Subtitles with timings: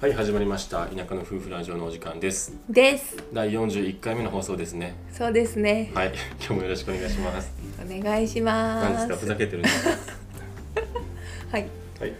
[0.00, 0.86] はい始まりました。
[0.86, 2.52] 田舎の夫婦ラジオのお時間です。
[2.70, 3.16] です。
[3.32, 4.94] 第41回目の放送ですね。
[5.12, 5.90] そうですね。
[5.94, 7.50] はい今日もよろしくお願いします。
[7.84, 9.16] お願いしま何ですすか？
[9.16, 9.90] ふざけてるんですか
[11.50, 11.66] はい。
[12.00, 12.12] はい。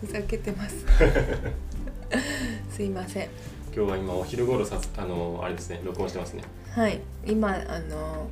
[0.00, 0.76] ふざけてます。
[2.70, 3.28] すいません。
[3.74, 6.44] 今日は今お昼頃さあのあれですね録音してますね。
[6.70, 7.00] はい。
[7.26, 8.28] 今あの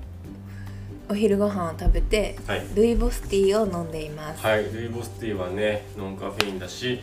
[1.13, 2.67] お昼ご飯を食べてはい。
[2.75, 7.03] ルイボスティーを飲んでいます、はいルイボスティーはねノンカフェインだし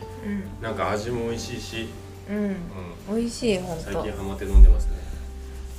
[0.59, 1.87] うなんか味も美味しいし、
[2.27, 2.33] ん。
[2.33, 3.17] うん。
[3.17, 4.93] 美味しい本最当近ハマって飲んでますね。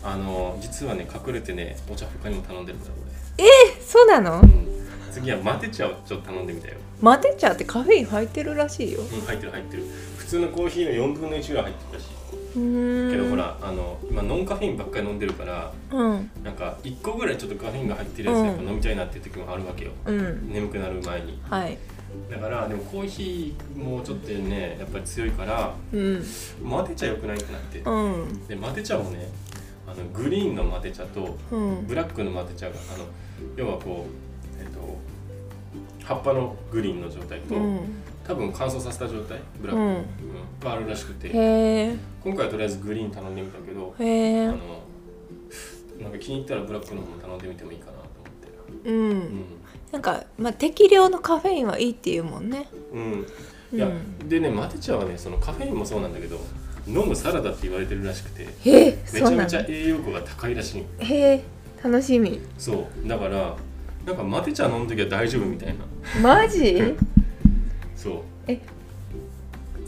[0.05, 4.39] あの実はね隠れてねお茶他にも頼んでるからえそうなの？
[4.39, 4.67] 俺、うん、
[5.11, 6.75] 次はマテ茶をちょっと頼んでみたよ。
[7.01, 9.01] マテ茶ってカフェイン入ってるらしいよ。
[9.01, 9.83] うん入ってる入ってる。
[10.19, 12.15] 普通のコーヒーの4分の1ぐらい入ってるらしい。
[12.15, 12.20] うん
[12.53, 16.31] けどほらあの今ノンカフェインばっかり飲んでるからうん。
[16.43, 18.47] なんか1個ぐらいちょっとカフェインが入ってるやつうん。
[18.47, 19.93] やっぱ飲みたいなっていう時もあるわけよ。
[20.05, 20.53] うん。
[20.53, 21.41] 眠くなる前に。
[21.43, 21.79] はい。
[22.31, 26.25] だからでもコーヒーもちょっとねやっぱり強いからうん。
[26.63, 27.79] マテ茶良くないってなって。
[27.81, 28.47] うん。
[28.47, 29.29] でマテ茶もね
[29.87, 31.87] あのグリーンのマテ茶とうん。
[31.87, 33.05] ブラックのマテ茶があの
[33.57, 34.07] 要はこ
[34.59, 34.99] うえっと
[36.05, 37.81] 葉っぱのグリーンの状態と、うん
[38.27, 39.39] 多分乾燥させた状態？
[39.61, 39.89] ブラック、うん。
[39.89, 40.05] うん。
[40.61, 41.29] があるらしくて。
[42.23, 44.57] 今回はとりあえずグリーン頼んでみたけどあの
[46.03, 48.05] なんか気に入ったらブラックの方も頼んでみてもいいかなと思
[48.79, 48.89] って。
[48.91, 49.45] うん。
[49.91, 52.69] なんか、まあ、適量のカフェインはいいっていうもんね。
[52.93, 53.03] うん、
[53.73, 54.29] うん、いや、うん。
[54.29, 56.39] でねマテ茶はねそのカフェインもそうなんだけど
[56.87, 59.65] 飲むサラダって言われてるらしくてめちゃめちゃ。
[59.69, 61.45] 栄養価が高いらしいへえ、
[61.83, 62.41] 楽しみ。
[62.57, 63.09] そう。
[63.09, 63.57] だから
[64.07, 65.85] なんかマテ茶飲む時は大丈夫みたいな。
[66.23, 66.97] マジ？
[68.03, 68.57] そう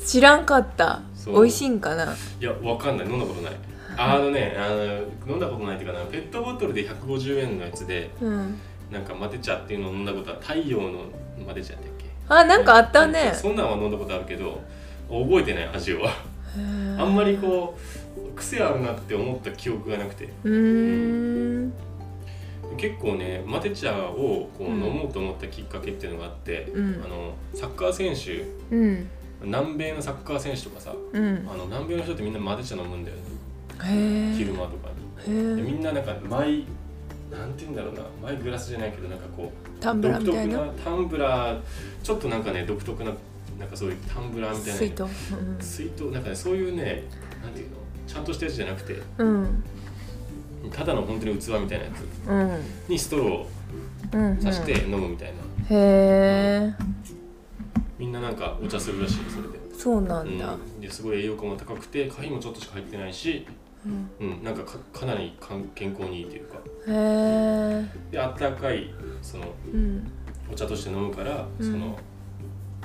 [0.05, 1.01] 知らんかった。
[1.15, 2.05] そう美味しいんかな。
[2.41, 3.53] いやわかんない飲んだことない
[3.97, 8.59] あのねあの飲んだことないっていうかなペットボトルで150円のやつでうん。
[8.91, 11.05] なんかマテ茶っていうのを飲んだことは太陽の
[11.47, 12.05] マテ茶だっけ？
[12.29, 13.33] あ、なんかあったね。
[13.35, 14.61] そんなんは飲んだことあるけど
[15.09, 16.11] 覚えてない味は
[16.99, 17.79] あんまりこ
[18.17, 20.31] う癖あるなって思った記憶がなくてう。
[20.45, 21.52] うーん。
[22.77, 28.45] 結構ねマテ茶をこううん飲もうと思ったきっかけっていうのがあって、うんあのサッカー選手
[28.75, 29.09] うん。
[29.45, 31.49] 南米のサッカー選手とかさうん。
[31.51, 34.35] あの南米の人ってみんなマテ茶飲むんだよね。
[34.37, 34.89] 昼間とか
[35.27, 35.63] に。
[35.63, 36.65] みんななんかマイ
[37.31, 40.67] なんて言うんだろうなマイグラスじゃないけどなんかこうタンブラー独特な。
[40.67, 40.73] な？
[40.85, 41.61] タンブラー
[42.03, 43.11] ちょっとなんかね独特な
[43.59, 45.03] なんかそういうタンブラーみたいな水筒。
[45.03, 45.09] うん
[45.61, 46.05] 水筒？
[46.11, 47.03] なんかねそういうね
[47.43, 47.77] なんていうの？
[48.07, 49.65] ちゃんとしたやつじゃなくてうん。
[50.71, 52.61] ただの本当に器みたいなやつうん。
[52.89, 53.51] にストローを
[54.13, 54.37] うん。
[54.37, 55.35] 刺して飲むみたいな、
[55.77, 55.79] へ
[56.69, 56.75] え。
[57.99, 59.59] みんななんかお茶するらしいそれで。
[59.77, 60.55] そうなんだ。
[60.55, 63.47] うん、ですごい栄養価も高くてカフェインもちょっとしか入ってないし、
[64.21, 64.29] うん。
[64.29, 67.87] うん、なんかかかなりかん健康にいいというかへえ。
[68.11, 68.93] であったかい
[69.23, 70.11] そのうん。
[70.51, 71.99] お茶として飲むから、うんその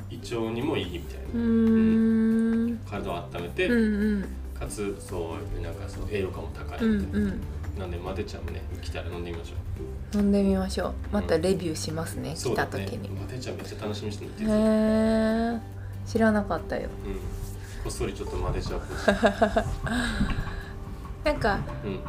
[0.10, 2.80] 胃腸にもいいみたいな、うーん。
[2.90, 4.26] 体を温めて、うんうん。
[4.58, 7.42] かつそうなんかそう栄養価も高い、うんうん。
[7.78, 9.56] なんでマテ茶もね来たら飲んでみましょ
[10.16, 10.18] う。
[10.18, 10.94] 飲んでみましょう。
[11.12, 15.60] またレビューしますね、うだねた時に、マテ茶めっちゃ楽しみにしてへえ
[16.06, 16.90] 知らなかったよ。
[17.04, 17.16] たうん。
[17.16, 17.20] こ
[17.90, 18.82] っそりちょっとマテ茶を
[21.24, 22.00] なんかうん。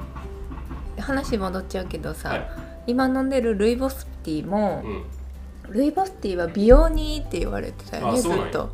[1.02, 2.50] 話戻っちゃうけどさ、はい。
[2.86, 5.04] 今飲んでるルイボスティーも、うん。
[5.72, 8.70] ルイボスティーは美容にいいって言われてたよねずっと。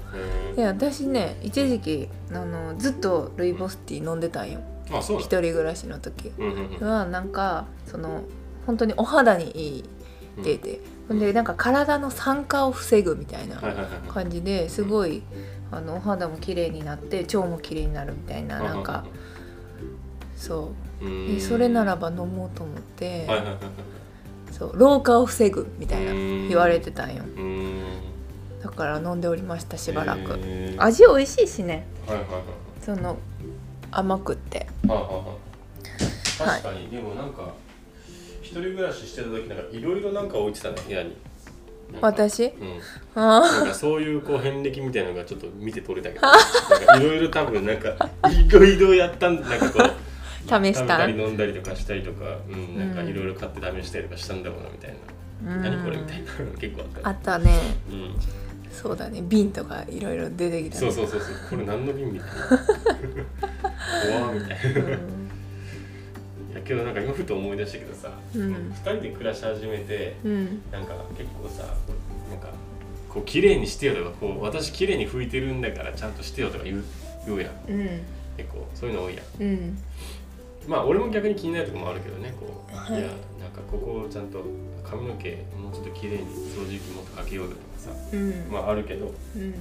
[0.54, 4.60] へで私ね一時期あのずっとルイボスティー飲んでたんよ。
[4.60, 6.32] ーあそう一なん人暮らしの時
[6.80, 8.22] はなんかその
[8.66, 13.60] 本当にお肌にいいって言って、ほんでなんか体の酸化を防ぐみたいな
[14.08, 15.22] 感じですごい
[15.70, 19.04] あのお肌も綺麗になって腸も綺麗になるみたいななんか
[20.36, 21.04] そう。
[21.04, 21.34] うん。
[21.34, 23.26] でそれならば飲もうと思って、
[24.50, 26.48] そう老化を防ぐみたいなうん。
[26.48, 27.24] 言われてたんよ。
[28.62, 30.38] だから飲んでおりましたしばらく。
[30.78, 31.86] 味美味しいしね。
[32.06, 32.42] はいはいはい。
[32.80, 33.16] その
[33.98, 34.66] 甘くって。
[34.86, 35.24] はいはいはい
[36.36, 37.54] 確かに、でもなんか
[38.42, 41.16] 一人暮らししてた時なんかいろいろなんか置いてたね部屋に。
[42.00, 42.46] 私？
[42.46, 42.80] うん。
[43.14, 47.90] あなんかそういうこう遍歴みたいなのがちょっと見て取れたけどいろいろ多分なんか
[48.28, 49.94] いろいろやったんなんかこうあ
[50.64, 50.98] 試した？
[50.98, 54.94] たり飲んだりとかしたりとか、うん、なんかいろいろ買って試したりとかしたんだろうなみたい
[55.46, 55.62] な、うん。
[55.62, 57.08] 何これみたいなの結構あった。
[57.08, 57.60] あったね。
[57.88, 58.16] うん、
[58.74, 59.22] そうだね。
[59.22, 60.80] 瓶とかいろいろ出てきたね。
[60.80, 61.30] そうそうそうそう。
[61.50, 62.34] これ何の瓶みたいな
[64.18, 64.54] 怖みたいな。
[64.54, 68.52] いうんやけどなんか今ふと思い出したけどさ、うん。
[68.52, 70.62] 2人で暮らし始めてうん。
[70.70, 71.64] なんか結構さ
[72.30, 72.48] なんか
[73.08, 76.84] こう綺麗にしてよとかこう私綺麗に拭いてるんだからちゃんとしてよとか言う
[77.26, 77.52] 言うやん。
[77.70, 78.00] うん。
[78.36, 79.42] 結構そういうの多いやん。
[79.42, 79.78] うん
[80.68, 83.00] まあ俺も逆に気になるとこもあるけどねこう、はい。
[83.00, 84.44] い、やなんかここをちゃんと
[84.88, 88.48] 髪の毛もうちょっと綺麗に掃除機もっとかけようとかさうん。
[88.50, 89.54] まああるけどうん。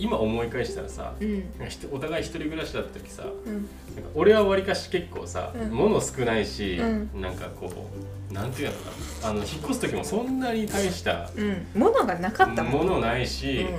[0.00, 1.44] 今思い返したらさうん。
[1.92, 3.68] お互い一人暮らしだった時さうん。
[4.14, 5.70] 俺はわりかし結構さ、うん。
[5.70, 7.90] 物少ないし、うなんかこ
[8.30, 8.78] うなんていうのか
[9.22, 11.66] なあの引っ越す時もそんなに大したうん。
[11.74, 13.66] 物がなかったもんものないし、うん。
[13.66, 13.78] あの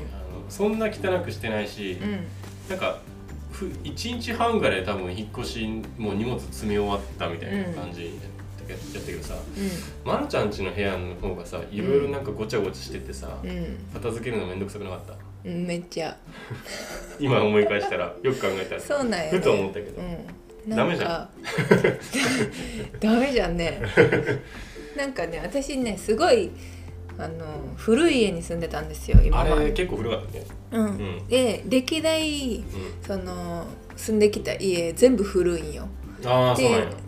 [0.50, 2.26] そんな汚くしてないし、うん。
[2.70, 3.17] なんかふ
[3.66, 5.68] 1日半ぐらいで多分引っ越し
[5.98, 8.06] もう荷物積み終わったみたいな感じ
[8.68, 9.34] やったけどさ、
[10.04, 13.78] まるちゃんちの部屋の方がさいろいろなんかごちゃごちゃしててさ、うん。
[13.94, 15.14] 片付けるのめんどくさくなかった？
[15.46, 16.18] うんめっちゃ。
[17.20, 18.82] 今思い返したらよく考えたら。
[18.82, 21.30] そうなんや、ね、ふと思ったけど、うん、ダメじゃん。
[23.00, 23.82] ダメじゃんね。
[24.98, 26.52] なんかね私ねすごい
[27.20, 30.46] あの古い家に住んでたんですよ今あれ結構古かったね。
[30.72, 30.86] うん。
[30.86, 31.28] うん。
[31.28, 32.64] で歴代う
[33.06, 33.66] その
[33.96, 35.88] 住んできた家全部古いんよ。
[36.20, 36.56] っ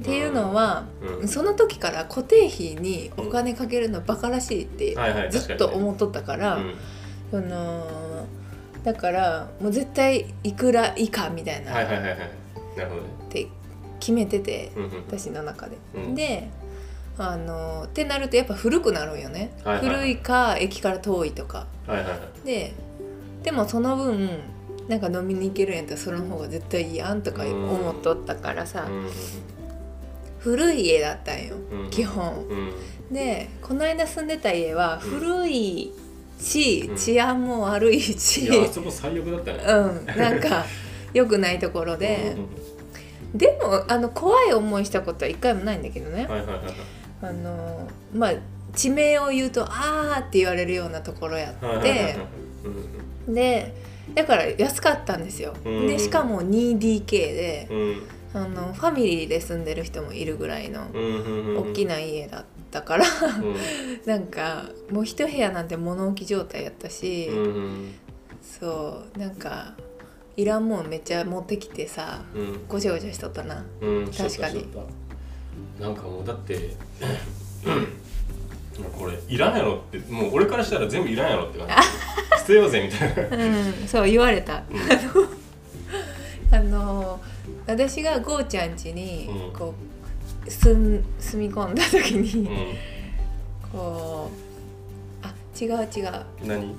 [0.03, 0.85] ていうのは、
[1.21, 1.27] うん。
[1.27, 4.95] その時から固定費にお金かけるのバカらしいって
[5.31, 6.75] ずっと思っとったから、うん。
[7.31, 8.27] その
[8.83, 11.87] だからもう絶対いくら以下みたいなっ
[13.29, 13.47] て
[13.99, 14.71] 決めてて、
[15.07, 15.77] 私の中で。
[15.95, 16.15] うん。
[16.15, 16.49] で
[17.23, 19.85] あのってなるとやっぱ古くなるんよね、はいはい。
[19.87, 21.67] 古いか駅から遠いとか。
[21.87, 22.45] はいはいはい。
[22.45, 22.73] で
[23.43, 24.29] でもその分
[24.87, 29.07] なんか飲みに行けるんやったらその方が絶対いいやんとか思っとったからさ、うん。
[30.39, 31.89] 古い家だったんよ、うん。
[31.89, 32.33] 基本。
[32.45, 32.53] う
[33.11, 33.13] ん。
[33.13, 35.93] でこの間住んでた家は古い
[36.39, 36.95] し、うん。
[36.95, 39.63] 治安も悪いし、いそこ最悪だったね。
[39.63, 40.05] うん。
[40.17, 40.65] なんか
[41.13, 42.35] 良くないところで、
[43.33, 46.73] でもあの怖い思いしたことは一回もないんだけどね、はいはいはいはい
[47.21, 48.33] あのまあ
[48.73, 52.17] 地名を言うと「あー」って言われるようなところやって
[53.27, 53.73] うんで
[54.15, 55.87] だから安かったんですよ、うん。
[55.87, 58.01] でしかも 2DK でうん。
[58.31, 63.55] あのファミリーで住んでる人もいるぐらいの大きな家だったからうん。
[64.05, 67.29] なんかもう一部屋なんて物置状態やったし、
[68.41, 69.73] そうなんか
[70.37, 72.59] いらんもんめっちゃ持ってきてさうん。
[72.67, 73.65] ごちゃごちゃしとったな。
[73.81, 74.67] うん確かに
[75.79, 76.55] なんかもうだって
[78.97, 81.73] これいらんやろってもう俺からしたら全部いらんやろって感じ。
[82.39, 83.45] 捨てようぜみたいな。
[83.45, 84.63] うんそう言われた。
[84.69, 86.55] うん。
[86.55, 87.19] あの
[87.67, 89.53] 私がゴーちゃん家にうん。
[89.53, 89.73] こ
[90.45, 92.47] う住ん住み込んだ時うにん。
[93.71, 94.31] こ
[95.23, 96.25] うあ違う違う。
[96.45, 96.75] 何？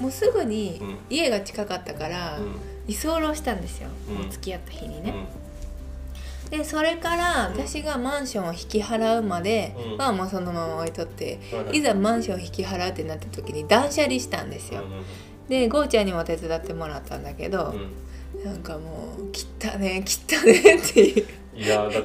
[0.00, 0.98] もうすぐにうん。
[1.10, 2.56] 家が近かったからうん。
[2.86, 4.14] 居候したんですよ、うん。
[4.16, 5.04] もう付き合った日にうん。
[5.04, 5.14] ね、
[6.50, 9.96] でそれから私がマンションを引き払うまでうん。
[9.98, 14.82] はもうそのまま置いとってはいざマンションを引き払うってなった時に断捨離したんですよ。
[14.82, 15.02] うんうん
[15.48, 17.72] でゴーちゃんにも手伝ってもらったんだけど、
[18.36, 18.44] うん。
[18.44, 21.24] なんかもう「切ったね切ったね」って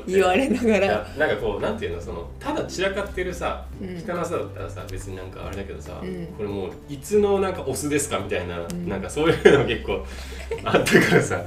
[0.07, 1.07] 言われながら。
[1.17, 3.97] なんかこうなんていうのそのただ散らかってるさうん。
[3.97, 6.27] 汚さだったらさ別になんかあれだけどさ、うん。
[6.37, 8.87] これもういつのなんかオスですかみたいな、ん。
[8.87, 10.05] なんかそういうの結構
[10.63, 11.43] あったからさ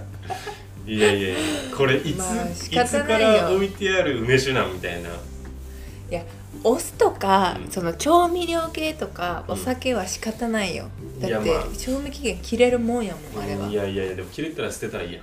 [0.86, 1.36] いやいやいや
[1.76, 5.12] これいつ、まあ仕いつから置いてある梅酒なんみたいな、い
[6.10, 6.22] や
[6.62, 7.70] お酢とか、うん。
[7.70, 10.88] その調味料系とかお酒は仕方ないよ、
[11.20, 11.64] だって、まあ。
[11.76, 15.22] 賞味期限切れるもんやもんあれは、いやいやいやでも切れたら捨てたらいいやん。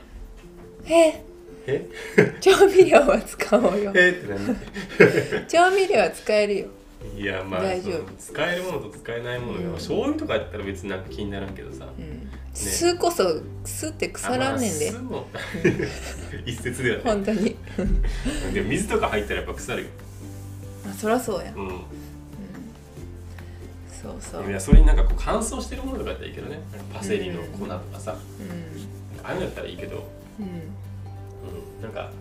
[0.85, 1.23] え？
[1.65, 1.89] え？
[2.41, 3.93] 調味料は使おうよ。
[3.95, 4.09] え？
[4.09, 6.67] って何 調味料は使えるよ
[7.17, 9.73] いやまあ大丈夫使えるものと使えないものが、うん。
[9.73, 15.27] 醤油とかやったら別になんか気にならんけどさ、うん、酢こそ酢って腐らんねんで、あまあ酢も。
[16.45, 17.03] 一説ではね。
[17.03, 17.55] 本当に。
[18.53, 19.89] でも水とか入ったらやっぱ腐るよ、
[20.85, 21.69] まあそりゃそうや、うん。
[23.89, 26.59] そうそう、いやそれになんかこう乾燥してるものとかやったらいいけどね。
[26.93, 28.15] パセリの粉とかさ、う
[29.23, 29.99] ああいうのやったらいいけど、ん。
[29.99, 32.11] うん、うん、なんか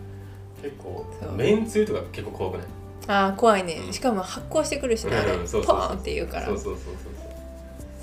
[0.61, 1.05] 結構
[1.35, 2.67] めんつゆとか結構怖くない？
[3.07, 3.93] あー怖いね、うん。
[3.93, 5.15] しかも発酵してくるしね。
[5.15, 6.45] あれ、ポーンって言うから。
[6.47, 7.13] そうそうそうそう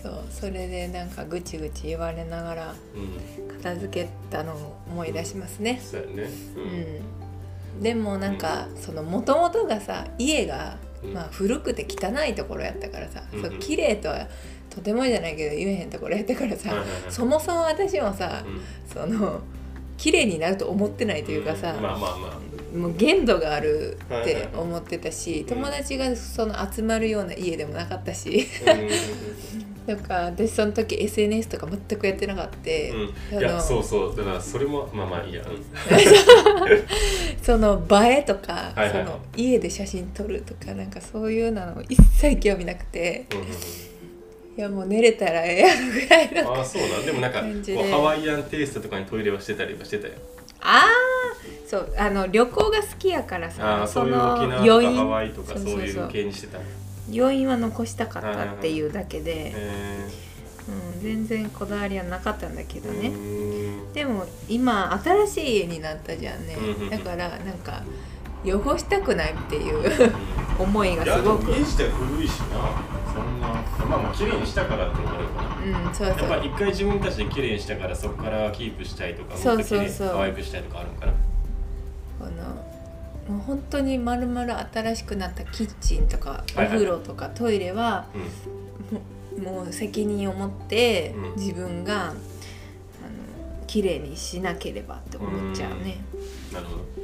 [0.02, 0.24] そう。
[0.30, 2.74] それでなんかぐちぐち言われながら
[3.62, 5.80] 片付けたのを思い出しますね。
[5.82, 6.30] そうやね。
[7.76, 11.14] うん、でもなんかその元々がさ家が、うん。
[11.14, 14.26] まあ、古くて汚いところやったからさ、うんそう綺麗とは
[14.68, 16.72] とてもじゃないけど言えへんところやったからさ、
[17.08, 18.60] そもそも私もさ、うん。
[18.86, 19.40] その
[19.96, 21.82] 綺麗になると思ってないというかさ、ん。
[21.82, 25.46] まあまあまあもう限度があるって思ってたし、ん。
[25.46, 28.46] 友達がその集まるような家でもなかったし。
[28.66, 28.90] うん。
[29.86, 33.40] なんか私その時 SNS とか全くやってなかった、うん。
[33.40, 34.16] いやそうそう。
[34.16, 35.58] だからそれもまあまあいいや、うん。
[37.42, 38.98] その映えとか、はいはい。
[38.98, 43.26] はいその家で写真撮るとかなんかそういうの一切興味なくて。
[43.32, 43.46] うんうん
[44.56, 47.06] いやもう寝れたらええやろぐらいのああそうなん。
[47.06, 47.40] でもなんか
[47.90, 50.14] ハワイアンテイストとかにトイレはしてたりはしてたよ
[50.62, 55.08] あーそうあの旅行が好きやからあさあその余韻。
[55.08, 55.78] ワイとかそういうそう。
[55.78, 56.58] そうそう系にしてた。
[57.12, 60.08] 余韻は残したかったっていうだけでえ
[60.68, 63.92] うん、全然こだわりはなかったんだけどうねん。
[63.92, 66.56] でも今新しい家になったじゃんね。
[66.90, 67.82] だからなんか
[68.44, 70.12] 汚したくないっていう
[70.58, 71.46] 思いがいやすごく。
[71.46, 72.46] でも家自体古いしな。
[73.12, 75.88] そんなまあまあ綺麗にしたからっていうのもあるかな。
[75.88, 76.30] うんそうそう。
[76.30, 80.08] やっぱ一回自分たちで綺麗にしたからそこからキープしたいとかそうそうそう。
[80.08, 81.12] 可愛くしたいとかあるんかな？
[82.18, 82.26] こ
[83.28, 89.44] のもう本当にまるまる新しくなったキッチンとかお風呂とかトイレはうん。
[89.44, 91.40] もう責任を持ってうん。
[91.40, 92.14] 自分が、あの
[93.66, 95.98] 綺麗にしなければって思っちゃうね。
[96.52, 96.99] なるほど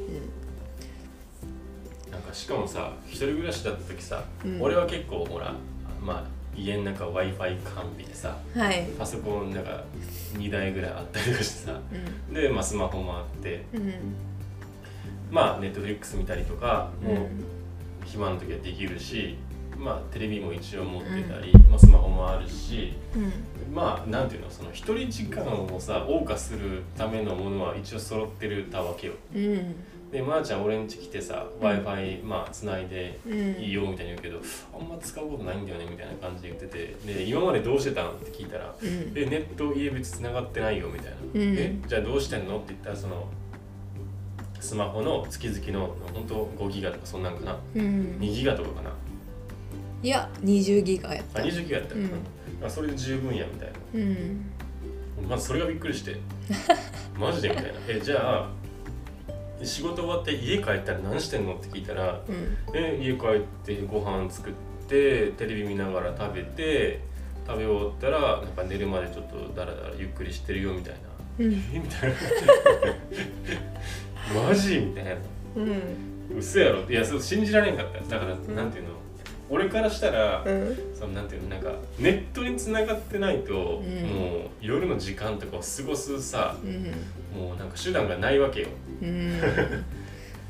[2.26, 4.62] かしかもさ一人暮らしだった時さ、うん。
[4.62, 5.54] 俺は結構ほら
[6.02, 6.25] まあ
[6.56, 9.85] 家の中 w i f i 完備でさはい、パソコンなんか
[10.35, 11.80] 2台ぐらいあったりとかしてさ
[12.33, 13.83] で、まあ、スマホもあってうん。
[13.83, 13.95] うん
[15.28, 17.09] まあネットフリックス見たりとかうん。
[17.09, 17.26] もう
[18.04, 19.37] 暇の時はできるし、
[19.76, 23.75] まあテレビも一応持ってたり、まあ、スマホもあるしうん。
[23.75, 29.14] まあなんていうのその一人時間をさ謳歌するためのものは一応揃ってるたわけよ。
[29.35, 29.75] うん
[30.12, 33.38] でまー、ちゃん俺ん家来てさ w i f i まあつないでうん。
[33.60, 34.40] いいよみたいに言うけど
[34.72, 36.94] あんま使うことないんだよねみたいな感じで言ってて。
[37.12, 38.10] で今までどうしてたん？
[38.10, 38.88] って聞いたらうん。
[39.16, 41.40] えネット家別つながってないよみたいな、うん。
[41.58, 42.58] えじゃあどうしてんの？
[42.58, 43.26] って言ったらその
[44.60, 47.58] スマホの月々の本当5ギガとかそんなんかな？
[47.75, 48.16] うん。
[48.20, 48.92] 2ギガとかかな？
[50.02, 51.40] いや20ギガやった。
[51.40, 51.94] あ20ギガやった。
[51.94, 52.10] ら、うん。
[52.64, 53.75] あそれで十分やみたいな。
[53.94, 54.50] うん。
[55.28, 56.16] まずそれがびっくりして。
[57.18, 57.48] マジで？
[57.48, 57.70] みたいな。
[57.88, 58.50] えじゃあ
[59.62, 61.54] 仕事終わって家帰ったら何してんの？
[61.54, 62.56] って聞いたらうん。
[62.75, 64.52] え家帰ってご飯作っ
[64.88, 67.00] てテレビ見ながら食べて
[67.46, 70.98] 食べ終わったらなんか寝るまでちょっとダラダラゆっくりしてるよみたいな。
[71.44, 71.52] うん。
[71.52, 71.78] え？
[71.78, 72.16] みたいな。
[74.48, 74.78] マジ？
[74.78, 75.12] みたいな。
[75.56, 76.36] うん。
[76.38, 76.80] 嘘やろ？
[76.90, 78.00] いやそう信じられんかった。
[78.00, 78.90] だから、なんていうの？
[79.48, 80.76] 俺からしたら、うん。
[80.94, 83.56] そのなんていうのなんかネットに繋がってないと、ん。
[83.56, 83.80] もう
[84.60, 87.40] 夜の時間とかを過ごすさうん。
[87.40, 88.68] もうなんか手段がないわけよ、
[89.02, 89.40] うん。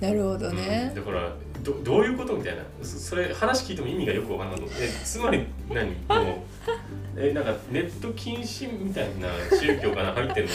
[0.00, 0.56] なるほどうん。
[0.56, 2.62] ねだからどどういうことみたいな。
[2.82, 5.90] そそれ話聞いても意味がよくわからなかったえつまり何？
[6.08, 6.44] も
[7.16, 10.48] うえなんかネット禁止みたいな宗教かな入ってる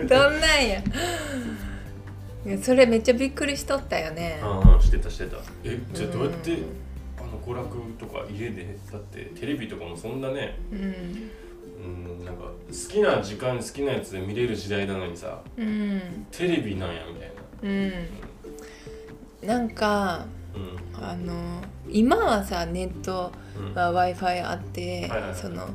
[0.00, 0.06] の？
[0.08, 0.82] どんなんや
[2.44, 4.40] いやそれめっちゃびっくりしとったよね。
[4.42, 5.36] ああしてたしてた。
[5.64, 6.64] えじゃあどうやってうん。
[7.18, 11.30] あの娯楽とか家でだってテレビとかもそんなねうん。
[11.84, 16.26] うんなんか好きな時間に好きなやつで見れる時代なのにさうん。
[16.32, 17.42] テレビなんやみたいな。
[17.68, 17.72] う
[19.46, 19.48] ん。
[19.48, 21.04] なんかうん。
[21.04, 23.74] あの今はさネットうん。
[23.74, 25.34] が w i f i あって、はいはいはい。
[25.36, 25.68] その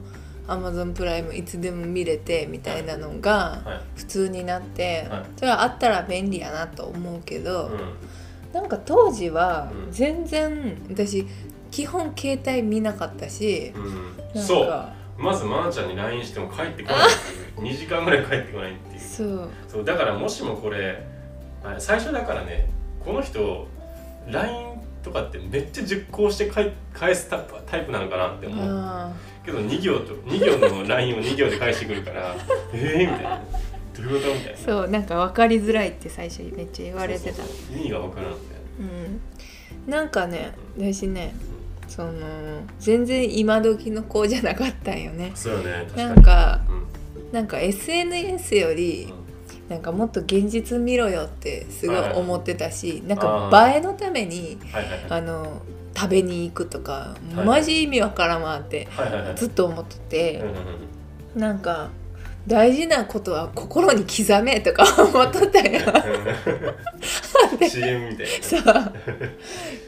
[0.48, 4.00] Amazon プライムいつでも見れてみたいなのがはい。
[4.00, 5.26] 普通になって、はい。
[5.36, 7.80] それはあったら便利やなと思うけど、うん。
[8.54, 9.92] なんか当時はうん。
[9.92, 11.28] 全然私
[11.70, 13.74] 基本携帯見なかったし、
[14.34, 14.42] うん。
[14.42, 14.68] そう。
[14.68, 17.12] かまずまーちゃんに LINE しても帰ってこないっ
[17.56, 17.68] ていう。
[17.74, 19.02] 2時間ぐらい帰ってこないっていう。
[19.02, 19.50] そう。
[19.68, 21.04] そうだからもしもこれ
[21.64, 22.70] あ最初だからね
[23.04, 23.68] この人
[24.28, 24.68] LINE
[25.04, 28.66] とかってめっちゃ熟考して返返すタタイプなのかなって思う。
[28.68, 29.12] あ
[29.48, 32.36] けど2行と2行の LINE を2行で返してくるから
[32.74, 33.42] えーみたいな。
[33.96, 34.60] どういうことみたいな。
[34.60, 37.42] ーそうなんか分かりづらいって最初めっちゃ言われてた。
[37.74, 38.58] 意味がわからんみたい
[39.88, 39.92] うん。
[39.92, 41.34] なんかね私ね
[41.88, 42.12] その
[42.80, 45.30] 全然今時の子じゃなかったんよね。
[45.30, 46.08] なそうよね確かに。
[46.10, 47.34] なんかうん。
[47.34, 49.12] なんか SNS より
[49.70, 55.02] なんかもっと現実見ろよってすごい思ってたし、なんか映えのためにはいはいはい。
[55.10, 55.62] あの
[55.98, 57.46] 食べに行くとか、はい。
[57.46, 58.88] マジ意味わからんわって
[59.36, 60.44] ずっと思ってて
[61.36, 61.90] なんか
[62.46, 65.82] 大事なことは心に刻めとか 思っとったんや
[67.60, 67.70] うん。
[67.70, 68.64] CM みたいそう。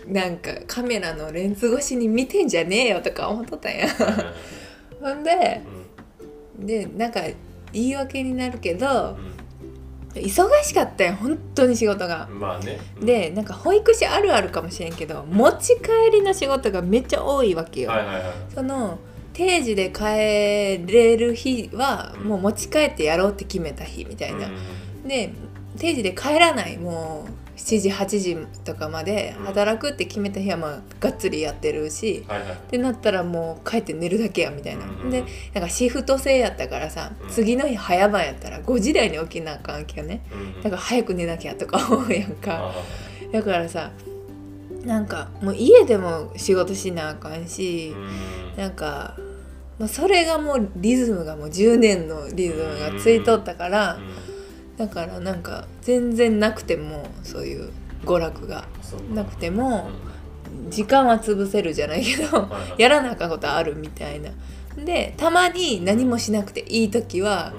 [0.07, 3.87] なんかカメラのレンズ越しに見てんじゃねえよとか思っとったんや
[4.99, 5.61] ほんで
[6.59, 6.65] うん。
[6.65, 7.21] でなんか
[7.71, 9.17] 言い訳になるけどう
[10.15, 12.25] 忙しかったよ本当に仕事が。
[12.25, 17.91] んまあねうんでなんか保育士あるあるかもしれんけど持ち帰りの仕事がめっちゃ多いわけよ。
[17.91, 18.23] はいはいはい
[18.53, 18.99] その
[19.33, 20.03] 定時で帰
[20.91, 24.47] れる日はうんもう持ち帰ってやろうって決めた日みたいな。
[24.47, 25.31] うんで
[25.77, 32.23] 定時で帰らないもう7時8時とかまで働くって決めた日はまあがっつりやってるし。
[32.27, 32.51] はいはい。
[32.53, 35.23] ってなったらもう帰って寝るだけやみたいな、うんで
[35.53, 37.29] なんかシフト制やったからさ、うん。
[37.29, 40.21] 次の日早番やったら5時台に起きなあかんけどね。
[40.31, 42.71] うんだから早く寝なきゃとか思うやんか。
[42.71, 42.73] あ
[43.31, 43.91] だからさ
[44.85, 47.93] なんかもう家でも仕事しなあかんーし
[48.55, 48.61] う、ん。
[48.61, 49.17] なんか、
[49.77, 53.99] まあ、それがもうリズムがもう10年のリズムがついとったから、
[54.79, 57.69] だからなんか全然なくてもそういう
[58.05, 58.65] 娯楽が。
[59.13, 59.55] なくてうん。
[59.57, 59.89] も
[60.69, 62.47] 時間は潰せるじゃないけど
[62.79, 64.31] やらなあかんことあるみたいな。
[64.77, 67.53] でたまに何もしなくていい時は、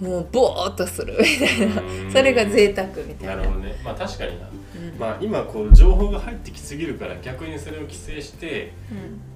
[0.00, 1.14] もうボーっとする。
[1.20, 1.82] みたいな。
[1.82, 2.10] うん。
[2.10, 3.36] それが贅沢みたいな。
[3.36, 3.74] なるほどね。
[3.84, 4.98] まあ確かにな、うん。
[4.98, 8.72] まあ今こう情報が入ってきすぎるから逆にそれを規制して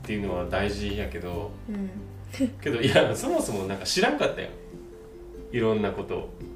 [0.02, 1.50] っていうのは大事やけど。
[1.69, 1.75] うん。
[1.75, 1.90] うん
[2.61, 4.49] けどいやそもそもなんか知らんかったよ
[5.52, 6.31] いろんなことを。
[6.40, 6.55] うん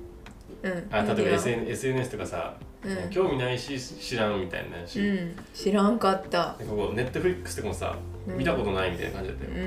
[0.90, 3.10] あ例えば SN SNS とかさ、うん。
[3.10, 5.36] 興味ないし知らんみたいなし、うん。
[5.54, 6.38] 知らんかった。
[6.38, 8.38] なんかこうネットフリックスとかもさ、うん。
[8.38, 9.64] 見たことないみたいな感じだったうよ、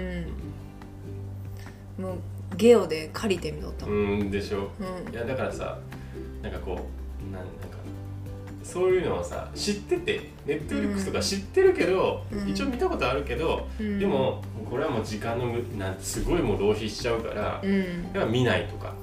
[2.00, 2.02] ん。
[2.02, 2.18] もう
[2.56, 4.70] ゲオで借りてみろとうん、でしょ。
[4.80, 5.14] うん。
[5.14, 5.80] いやだからさ
[6.42, 7.78] なんかこうなんなんか
[8.64, 12.50] そういうのはさ知っててネットフリックスとか知ってるけど、うん。
[12.50, 14.00] 一応見たことあるけど、うん。
[14.00, 18.14] でもこれはもう時間のむなんてすごいもう浪費しちゃうから、うん。
[18.14, 18.94] だから見ないとか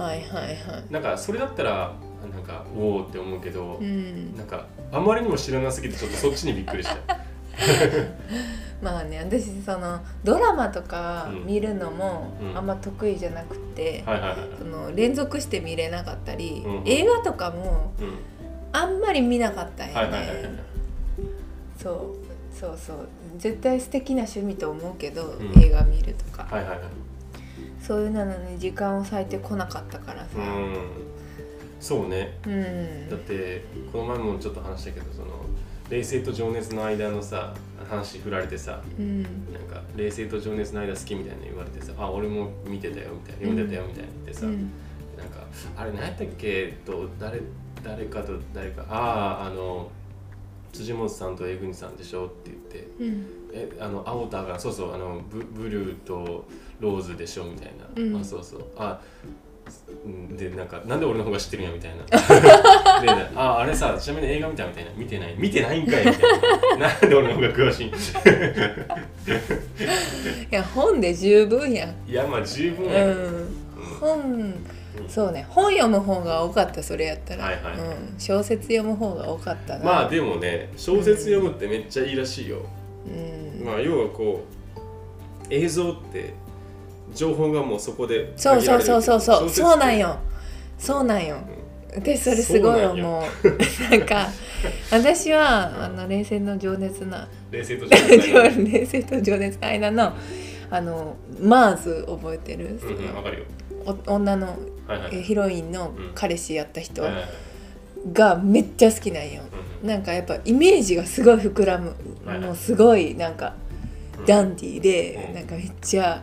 [0.00, 1.94] はいはいはなんかそれだったら
[2.32, 4.36] なんかおおって思うけど、いうん。
[4.36, 6.96] なんかあまりにも知らなすぎてちょっとそっちにびっくりした。
[8.80, 11.46] まあね私そのドラマとかうん。
[11.46, 12.56] 見るのもうん。
[12.56, 14.02] あんま得意じゃなくて、
[14.94, 16.82] 連続して見れなかったり、うん。
[16.86, 18.18] 映画とかもうん。
[18.72, 20.62] あんまり見なかったんよね、
[21.76, 23.08] そうそうそう。
[23.36, 25.62] 絶対素敵な趣味と思うけど、うん。
[25.62, 26.99] 映画見るとか、はいはいはい
[27.90, 30.28] そういうのに時間を割いてこなかったからさ。
[30.36, 30.76] うん。
[31.80, 32.38] そうね。
[32.46, 33.10] うん。
[33.10, 35.26] だってこの前もちょっと話したけどその
[35.90, 37.52] 冷静と情熱の間のさ
[37.88, 39.22] 話振られてさうん。
[39.22, 44.70] なんか冷静と情熱の間好きみたいな言われてさあ俺も見てたよみたいな読んでたよみたいな言ってさ、うん。
[45.18, 45.44] なんか
[45.76, 46.78] あれ何やったっけ？
[46.86, 47.40] と誰
[47.82, 49.90] 誰かと誰かあああの
[50.72, 52.26] 辻本さんと江国さんでしょ？
[52.26, 52.88] って言って。
[53.00, 53.26] うん。
[53.52, 56.44] えあの青田がそうそうあのブブルーと
[56.80, 57.44] ローズでしょ？
[57.44, 58.16] みたいな、うん。
[58.20, 58.64] あそうそう。
[58.76, 59.00] あ
[60.04, 61.72] うんでなんかなんで俺の方が知ってるんや？
[61.72, 62.04] みたいな。
[63.02, 64.90] でああれさちなみに映画見たみたいな。
[64.96, 65.34] 見てない。
[65.38, 66.06] 見てないんかい。
[66.06, 66.22] みたい。
[66.78, 67.88] ななんで俺の方が詳しいん？
[67.90, 67.92] い
[70.50, 71.92] や本で十分や。
[72.08, 73.28] いやまあ十分うやけど。
[73.28, 73.48] ん。
[74.00, 74.54] 本
[75.08, 75.46] そうね。
[75.48, 77.74] 本読む方が多かったそれやったら、はいはい。
[77.74, 77.80] う
[78.16, 79.84] ん、小説読む方が多かったな。
[79.84, 82.58] まあでもね小説読むってめっちゃいいらしいよ、
[83.06, 83.64] うん。
[83.64, 84.44] まあ要はこ
[85.50, 86.34] う映像って
[87.14, 89.48] 情報がもうそこでそうそうそうそうそう。
[89.48, 90.18] そうなんよ。
[90.78, 91.38] そうなんよ。
[91.94, 94.28] 私それすごい思うなん か
[94.92, 97.28] 私はあの冷静の情熱な。
[97.50, 98.28] 冷静と情熱。
[98.32, 100.12] の間冷静と情熱の間の
[100.70, 103.44] あのマーズ覚えてる、うんうんわかるよ。
[103.44, 103.59] お
[104.06, 104.56] 女の
[105.10, 107.02] ヒロインの彼氏やった人
[108.12, 109.42] がめっちゃ好きなんよ。
[109.52, 111.94] うんなんかやっぱイメージがすごい膨らむ。
[112.40, 113.54] もうすごいなんか
[114.18, 114.26] うん。
[114.26, 115.34] ダンディーでうん。
[115.34, 116.22] なんかめっちゃ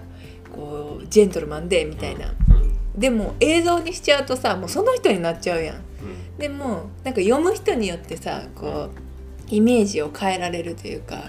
[0.54, 2.28] こうジェントルマンでみたいな。
[2.28, 3.00] うん。
[3.00, 5.76] でも映像にしちゃうとさもうその人になっちゃうやん。
[5.76, 6.38] うん。
[6.38, 9.08] でもなんか読む人によってさこう
[9.50, 11.24] イメージを変えられるというか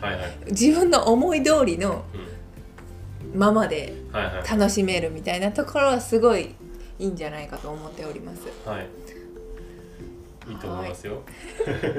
[0.51, 2.28] 自分の思い通りのうん
[3.35, 3.95] ままで
[4.49, 6.55] 楽しめるみたいなところはすごい
[6.99, 8.49] いいんじゃないかと思っております。
[8.69, 8.87] はい。
[10.51, 11.23] いいと思いますよ。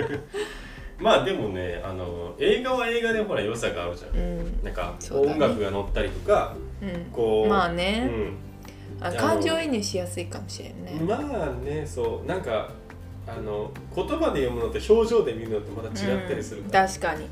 [1.00, 4.18] まあでもねあの映画は映画でほら良さがあるじゃん。
[4.18, 4.64] うん。
[4.64, 8.10] なんか音楽が乗ったりとかうん、こうまあね、
[9.00, 9.06] うん。
[9.06, 11.00] あ感情移入しやすいかもしれんね。
[11.02, 12.28] まあねそう。
[12.28, 12.70] なんか
[13.28, 16.90] あの言葉で読むのと表情で見るのとまた違ったりするから、うん。
[16.90, 17.24] 確かに。
[17.24, 17.30] うん。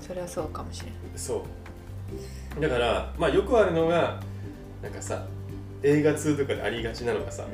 [0.00, 0.92] それはそうかもしれん。
[1.16, 1.40] そう
[2.60, 4.20] だからまあよくあるのが
[4.82, 5.26] なんかさ
[5.82, 7.44] 映画通とかでありがちなのがさ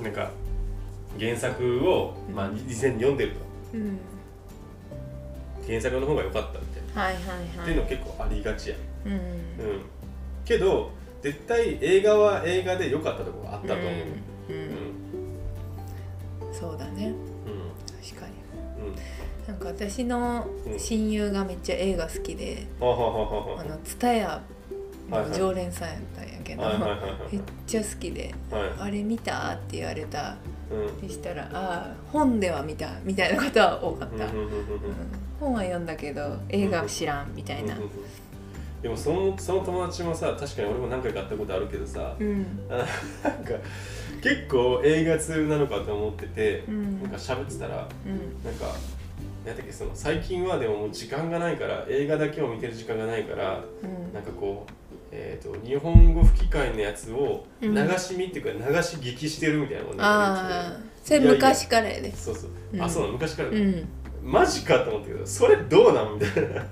[0.00, 0.30] うなんか
[1.18, 3.32] 原作を、まあ、事前に読んでる
[3.72, 3.78] と。
[3.78, 3.98] ん、うん、
[5.66, 7.84] 原作の方が良かったみたいな、はいはいっていうはい。
[7.84, 9.12] の結構ありがちやうん。
[9.12, 9.20] うん。
[10.44, 10.90] けど
[11.22, 13.98] 絶対映画は映画で良かったところがあったと思う、ううんん。
[16.48, 17.06] うん、そうだね。
[17.06, 17.14] うん。
[18.04, 18.35] 確かに。
[19.48, 24.42] うんなんか私の親友がめっちゃ映画好きで、あのツタヤ
[25.08, 26.62] の常連さんやったんやけど、
[27.30, 28.62] めっちゃ好きではい。
[28.62, 30.36] はい「あれ見た?」って言われた。
[30.68, 31.00] うん。
[31.00, 34.26] でしたら「ああ本では見た」みたいなことは多かった、
[35.38, 37.74] 本は読んだけど映画は知らんみたいな。
[37.74, 37.90] うんうんうん。
[38.82, 42.46] でもそのその友達もさ確かに俺も何回か会ったことあるけどさ、うん。
[42.68, 43.54] あなんか
[44.20, 47.02] 結構映画通なのかと思ってて、うん。
[47.02, 48.44] なんか喋ってたらうん。
[48.44, 48.74] なんか
[49.46, 54.12] なんだっけその最近はでももう時間がないから映画だけを見てる時間がないからうん。
[54.12, 54.72] なんかこう、
[55.12, 62.12] えー、と日本語吹き替えのやつをうん流し見っていうか流し聞きしてるみたいなことああそれ昔からやで。
[62.12, 62.82] そうそう、うん。
[62.82, 63.88] あそうなの昔から、うん。
[64.24, 66.66] マジかと思ったけどそれどうなんみたいな。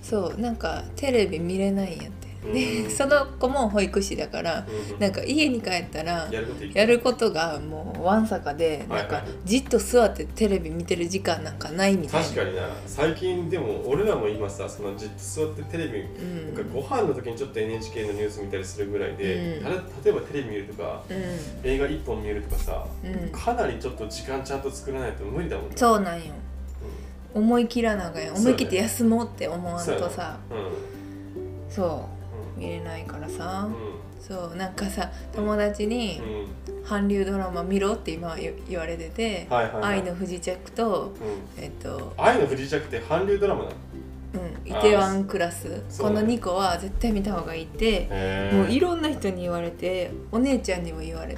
[0.00, 2.90] そうなんかテレビ見れないんやってでうん。
[2.90, 4.98] その子も保育士だからうん。
[4.98, 6.28] なんか家に帰ったら
[6.72, 12.28] やることがもうわんさかでなんかじっと座ってテレビ見てる時間なんかないみたいな。
[12.28, 12.68] 確かにな。
[12.86, 16.54] 最近でも俺らも今さそのじっと座ってテレビうん。
[16.54, 19.64] なんかご飯の時にちょっと NHK のニュース見たりするぐらいで、うん。
[20.04, 21.16] 例えばテレビ見るとかうん。
[21.62, 23.28] 映画一本見るとかさ、うん。
[23.30, 25.72] かなりちょっと時間ちゃんと作らないと無理だもんね。
[25.76, 26.32] そうなんよ。
[27.32, 30.38] 思い切らなあかんよそうね思い切って休もうって思わんとさ。
[30.50, 30.72] うんうん。
[31.70, 32.19] そう
[32.60, 33.66] 見れないからさ。
[33.66, 33.74] うん。
[34.20, 36.20] そうなんかさ友達に
[36.68, 36.84] うん。
[36.84, 41.14] 韓流ドラマ見ろって今言言われててはいはい、「はい、愛の不時着」と
[41.56, 41.62] うん。
[41.62, 43.76] えっと愛の不時着って韓流ドラマなの？
[44.32, 45.82] うん、イテワンクラス。
[45.88, 46.10] そう。
[46.10, 51.36] ねこの2個は絶対見た方がいいってへもういろんな人に言われてお姉ちゃんにも言われ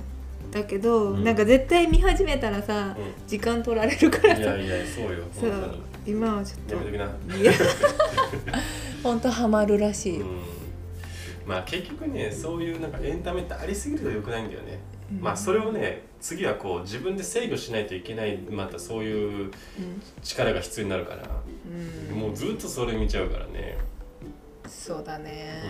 [0.50, 1.24] たけど、うん。
[1.24, 4.42] なんか絶対見始めたらさ、う時間取られるからさ。
[4.42, 5.24] いやいやそうよ。
[5.32, 5.50] そう。
[5.50, 5.82] 本当に。
[6.04, 7.08] 今はちょっやめときな。
[7.08, 7.52] といや。
[9.02, 10.61] ほんとハマるらしいよ、うん
[11.46, 14.80] まあ結局ねそういうなんかエンタメってありすぎると良くないんだよね、
[15.20, 19.52] まあそれをね次はこう自分で制御しないといけないまたそういううん。
[20.22, 21.22] 力が必要になるから、
[22.10, 22.16] うん。
[22.16, 23.76] もうずっとそれ見ちゃうからね。
[24.66, 25.62] そうだね。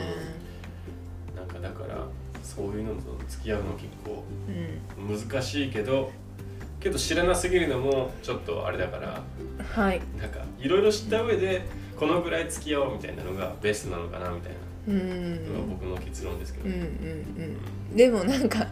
[1.34, 2.06] なんかだから
[2.42, 4.24] そういうのと付き合うの結構
[4.98, 6.12] うん、難しいけど
[6.80, 9.22] けど知らなすぎるのもちょっとあれだから
[9.74, 10.02] はい。
[10.18, 11.62] なんかいろいろ知った上で
[11.96, 14.52] このぐらい付き合おうみたいなのがベストなのかなみたい
[14.88, 15.68] うん。
[15.70, 17.96] 僕の結論ですけど、うんうんうん。
[17.96, 18.66] でもなんか、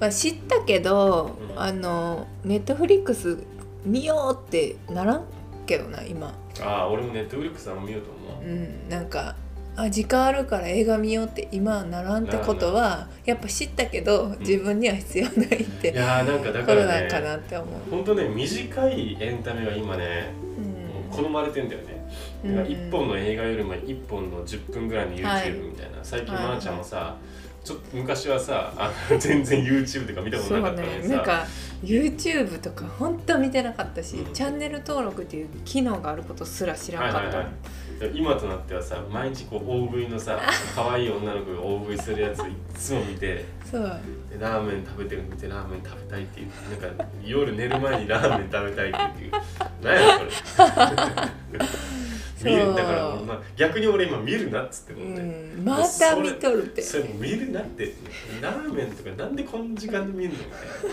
[0.00, 1.60] まあ、知ったけど、うん。
[1.60, 3.38] あのネットフリックス
[3.84, 5.24] 見ようってならん
[5.66, 6.34] けどな今。
[6.60, 8.88] ああ俺もネットフリックスあんま見ようと思ううん。
[8.88, 9.36] なんか
[9.78, 21.16] あ時間あるから映画見ようって今はならんってことはやっぱ知ったけど自分には必要ないっていやーなんかだこからねとなんかなって思う、本当ね短いエンタメが今ねうん。
[21.16, 21.95] 好まれてんだよね、
[22.44, 27.16] うんだから1本の映画よりも1本の10分ぐらいの YouTube はいみたいな、最近はいまなちゃんもさ、
[27.64, 31.46] ちょっと昔はさあの全然 YouTube とか見たことなかったのにさ、ねなんか
[31.82, 34.32] YouTube とか本当見てなかったし、うん。
[34.32, 38.18] チャンネル登録っていう機能があることすら知らんかった、はいはいはい。
[38.18, 40.40] 今となってはさ毎日こう大食いのさ
[40.74, 44.00] 可愛い女の子が大食いするやついっつも見てそう。
[44.30, 46.50] でラーメン食べてるの見てラーメン食べたいっていう。
[46.80, 49.32] なんか夜寝る前にラーメン食べたいっていう。
[49.82, 50.62] 何やそ
[51.52, 51.58] れ
[52.44, 52.74] 見る。
[52.74, 56.82] だから、まあ、逆に俺今見るなっつってうもね、ん、また見とるって。
[56.82, 57.94] それもう見るなって。
[58.40, 60.38] ラーメンとかなんでこの時間で見るの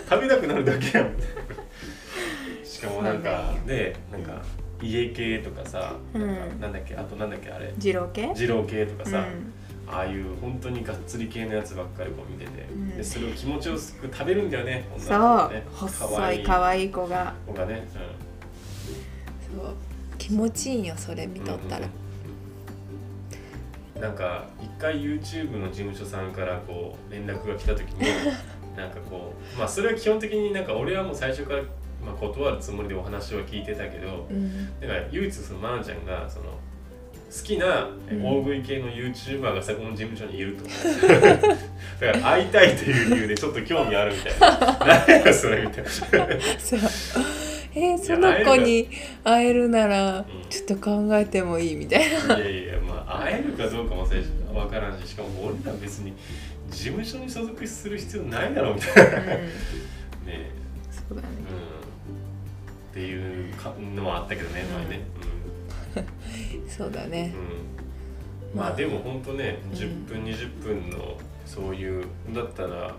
[0.08, 1.10] 食べたくなるだけやん。
[2.64, 4.42] しかもなんかでなんか
[4.82, 6.60] 家系とかさ、なんかうん。
[6.60, 7.72] なんだっけあとなんだっけあれ。
[7.78, 8.32] 二郎系？
[8.34, 9.52] 二郎系とかさ、うん。
[9.86, 12.96] ああいう本当にがっつり系のやつばっかりこう見てて、ん。
[12.96, 17.34] でそれを気持ちよく食べるんだよねそう、細い可愛い子が。
[17.46, 19.74] 子がね、そう
[20.24, 21.90] 気持ちいいんよそれ見うん、とったら、うん
[24.00, 28.00] なんか一回 YouTube の事務所さんからこう連絡が来た時に
[28.76, 31.62] なんかこうまあそれは基本的になんか俺はもう最初から、
[32.04, 34.78] まあ、断るつもりでお話は聞いてたけどうん。
[34.80, 40.64] だから唯一そのマナちゃんがその好きな大食い系の YouTuber がさこの事務所にいると。
[40.64, 44.78] だから会いたいという理由でちょっと興味あるみたいな。
[45.08, 45.90] 何やそれみたいな。
[46.58, 46.80] そう
[47.74, 48.88] えーその子に
[49.24, 50.24] 会えるならうん。
[50.54, 56.12] ちょっと考えてもいいみたいな、いやいやまあ会えるかどうかも最初分からんししかも俺ら別に
[56.70, 59.50] 事務所に所属する必要ないだろうみたいなね
[60.28, 60.50] え
[60.90, 61.44] そうだねうん
[62.90, 64.64] っていうかのはあったけどね
[65.92, 66.08] 前ね
[66.68, 67.40] そうだねうん、
[68.52, 72.94] うん、まあでも本当ねうん10分20分のそういうだったら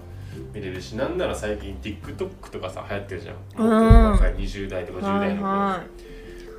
[0.54, 4.12] 見れるしなんなら最近 TikTok とかさ流行ってるじゃん。
[4.12, 5.84] 若い20代とか10はい代の子、は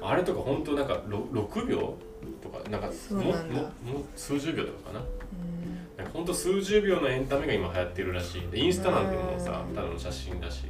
[0.03, 1.97] あれとか本当なんかろ6秒
[2.43, 5.01] とかなんかももも数十秒とかかな。
[5.01, 5.07] うん。
[5.97, 8.49] なんかほんと数十秒のエンタメが今流行ってるらしい。
[8.51, 9.75] でインスタなんてもうさうん。
[9.75, 10.65] ただの写真だし。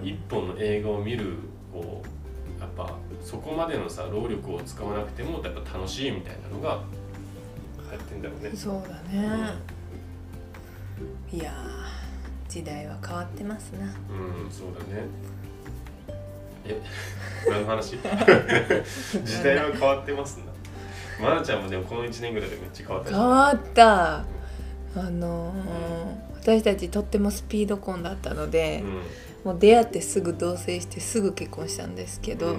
[0.00, 0.06] うん。
[0.06, 1.34] 一本の映画を見る
[1.72, 6.82] こうやっぱそこまでのさ労力を使わなくてもやっぱ楽しいみたいなのが
[7.90, 8.50] 流行ってんだろうね。
[8.54, 9.54] そうだね
[11.32, 13.84] いやー時代は変わってますな。
[13.84, 15.06] うんそうだね。
[16.64, 16.80] え
[17.48, 17.98] 何の話？
[19.24, 20.52] 時代は変わってますんだ。
[21.20, 24.14] まなちゃんもでもこの1年ぐらいでめっちゃ変わった変わった。
[24.16, 28.82] あのー私たちとってもスピード婚だったので、
[29.44, 32.58] もう出会ってすぐ同棲してすぐ結婚したんですけど、うんうん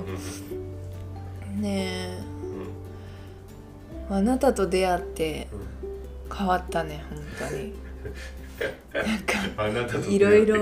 [1.56, 1.62] うん。
[1.62, 4.16] ねうん。
[4.16, 6.36] えあなたと出会ってうん。
[6.38, 7.74] 変わったね本当に
[8.94, 9.34] なんか
[10.08, 10.56] いろいろ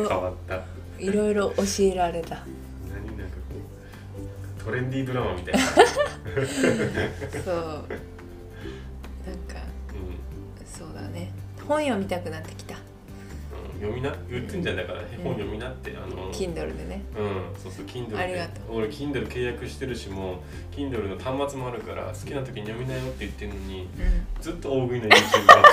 [1.00, 2.46] いろいろ教えられた。
[2.94, 3.56] 何なんかこ
[4.60, 7.56] うトレンディードラマみたいな、そう。
[7.56, 9.62] なんか
[10.66, 11.32] そうだね。
[11.68, 12.76] 本読みたくなってきた。
[12.76, 12.80] う
[13.78, 14.16] ん、読みな？
[14.30, 17.02] 言ってんじゃんだから、本読みなってあの Kindle でね。
[17.18, 18.18] うんそうそう Kindle で。
[18.18, 20.36] ありがと俺 Kindle 契約してるしも
[20.72, 24.42] う Kindle の端末もあるから好きな時に読みなよって言ってるのにうん。
[24.42, 25.70] ずっと大食いの YouTube ばっか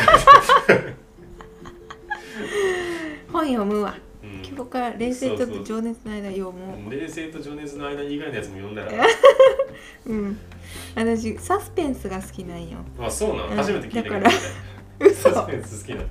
[3.45, 3.95] 本読むわ。
[4.23, 4.45] り、うん。
[4.57, 6.53] 今日から冷静と情熱の間読も
[6.89, 6.91] う。
[6.91, 8.93] 冷静と情熱の間以外のやつも読んだら。
[10.07, 10.39] うん。
[10.95, 12.79] 私サスペンスが好きなんよ。
[12.99, 13.57] あそうなの、うん。
[13.57, 14.15] 初めて聞いたけど。
[14.17, 14.33] だから
[15.07, 15.31] 嘘。
[15.31, 16.09] サスペンス好きなの。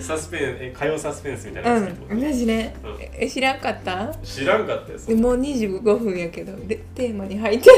[0.00, 1.96] サスペンえ火曜サスペンスみたいなうん。
[2.10, 2.96] 私ねうん。
[3.00, 4.14] え知らんかった？
[4.22, 7.70] 知らんかったよもう25分やけどレテーマに入って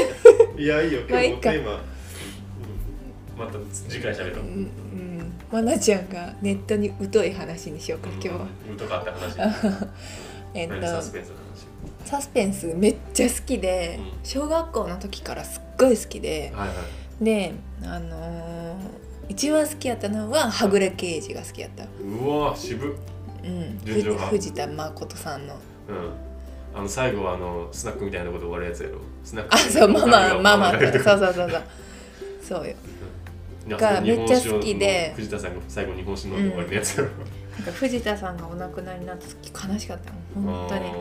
[0.55, 0.61] る。
[0.63, 1.01] いやいいよ。
[1.09, 1.79] 今日もテーマ、うん。
[3.39, 3.57] また
[3.89, 4.45] 次回喋ろう。
[4.45, 4.71] うん
[5.59, 8.35] うんまなちゃんがネットに疎い話にしようか今日は。
[8.69, 9.87] うんとかって話。
[10.55, 11.35] えっと何サスペンスの
[12.05, 14.11] サスペンスめっちゃ好きでうん。
[14.23, 16.73] 小学校の時からすっごい好きで話はいは
[17.21, 17.23] い。
[17.23, 21.85] であのー一番好きやったのははぐれ刑事が好きやった。
[21.85, 22.95] うわ渋っ。
[23.43, 23.79] うん。
[24.29, 25.53] 藤田誠さんの。
[25.89, 26.23] うん。
[26.75, 28.97] あの最後はあのスナックみたいなことで終わるやつやろ。
[29.23, 29.55] スナック。
[29.55, 31.63] あそうママ ママそうそうそうそう。
[32.43, 32.75] そうよ
[33.67, 35.13] がめっちゃ好きで。
[35.15, 36.97] 藤田さんが最後日本酒飲んで終わるやつ。
[36.97, 37.09] やろ
[37.53, 40.85] なんか藤田さんがお亡くなりになった時悲しかったもん本当に。
[40.85, 40.91] あ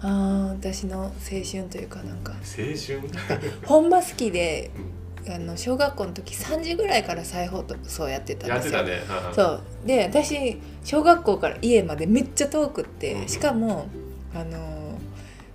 [0.00, 2.32] ああ私の青春というかなんか。
[2.42, 3.66] ー青春？
[3.66, 5.32] ほんま好きでうん。
[5.32, 8.82] あの小学校の時3時ぐらいから再放送やってたんですよ。
[8.82, 9.00] ね。
[9.34, 9.62] そう。
[9.84, 13.28] で私小学校から家までめっちゃ遠くって、うん。
[13.28, 13.86] しかも
[14.34, 14.71] あのー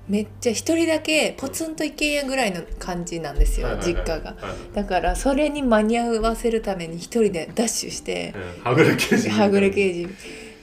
[0.07, 3.93] めっちゃ一人だけポツンと一軒家ぐらいの感じなんですよ、はいはいはい。
[3.95, 4.35] 実家が。
[4.73, 8.33] だからそれに間に合わせるために一人でダッシュして。
[8.35, 8.63] うん。
[8.63, 10.07] はぐれ刑事はぐれ刑事。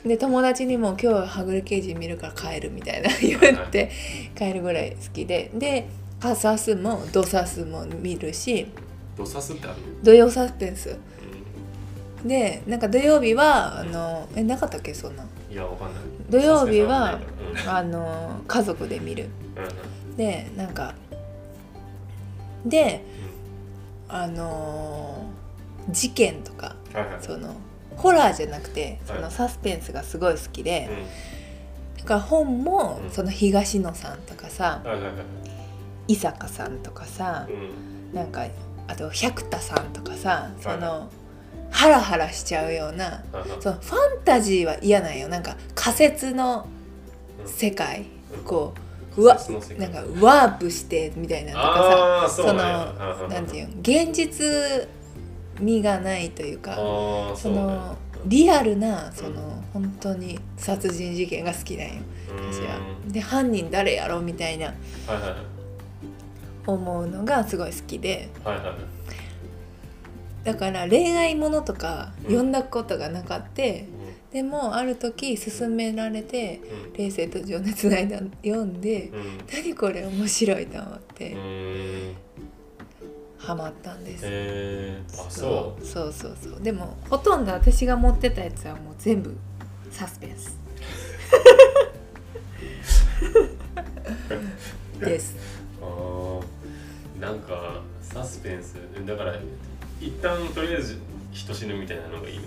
[0.07, 3.11] で友達にも「今日ははぐれ刑事見るから帰る」みたいな。
[3.21, 3.91] 言って
[4.35, 5.51] 帰るぐらい好きで。
[5.55, 5.89] で
[6.21, 8.67] カサスもドサスも見るし。
[9.17, 9.77] ドサスってある？
[10.03, 10.97] 土曜サスペンス。
[12.25, 15.27] うでなんか土曜日はあのえなかったっけそんな。
[15.51, 16.03] いやわかんない。
[16.31, 17.21] 土曜日は
[17.69, 19.29] あの家族で見る。
[20.17, 20.95] でなんか
[22.65, 23.03] で
[24.09, 25.25] あの
[25.91, 26.77] 事件とか
[27.21, 27.55] その
[27.97, 29.23] ホラーじゃなくてそはい。
[29.23, 30.89] のサスペンスがすごい好きで、
[31.97, 33.11] うだから本もうん。
[33.11, 34.83] その東野さんとかさ
[36.09, 38.15] 伊坂さんとかさうん。
[38.15, 38.47] なんか
[38.89, 40.79] あと百田さんとかさそはい。
[40.79, 41.11] の
[41.71, 43.25] ハラハラしちゃうような
[43.61, 45.29] そのファンタジーは嫌なんよ。
[45.29, 46.69] なんか仮説の
[47.47, 48.75] 世界うんこ
[49.17, 49.39] ううわ
[49.79, 52.55] なんかワープしてみたいなとかさその
[53.29, 54.89] なんていうの現実
[55.61, 56.75] 味がないというか
[57.37, 61.95] そのリアルなその本当に殺人事件が好きなんよ。
[62.29, 62.79] 私は。
[63.05, 63.13] うん。
[63.13, 64.73] で犯人誰やろみたいな
[66.67, 68.29] 思うのがすごい好きで。
[70.45, 72.25] だから恋愛ものとかうん。
[72.25, 73.89] 読んだことがなかって、
[74.35, 79.19] でもある時勧められてうん「冷静と情熱の間」読んでうん。
[79.21, 81.37] うん「何これ面白い」と思って
[83.39, 84.23] ハマったんです。
[84.25, 86.61] えー、あそそうそうそう。
[86.61, 89.37] でもほとんど私が持ってたやつはもう全部
[89.93, 90.59] サスペンス。
[94.99, 95.37] です。
[95.81, 97.21] うあー。
[97.21, 98.75] なんかサスペンス。
[99.07, 99.39] だから
[100.01, 100.99] 一旦とりあえず
[101.31, 102.45] 人死ぬみたいなのがいいの？